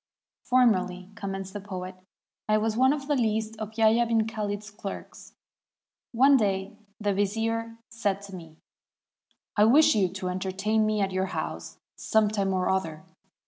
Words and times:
"Formerly," 0.41 1.11
commenced 1.13 1.53
the 1.53 1.59
poet, 1.61 1.93
"I 2.49 2.57
was 2.57 2.75
one 2.75 2.91
of 2.91 3.07
the 3.07 3.13
least 3.15 3.55
of 3.59 3.77
Yahya 3.77 4.07
'bn 4.07 4.27
Khalid's 4.27 4.71
clerks. 4.71 5.35
One 6.11 6.37
day 6.37 6.75
the 6.99 7.13
vizier 7.13 7.77
said 7.91 8.19
to 8.23 8.35
me, 8.35 8.57
'I 9.57 9.65
wish 9.65 9.93
you 9.93 10.09
to 10.09 10.29
entertain 10.29 10.87
me 10.87 11.01
at 11.01 11.11
your 11.11 11.27
house 11.27 11.77
some 11.97 12.29
time 12.29 12.51
or 12.51 12.67
other.' 12.67 13.03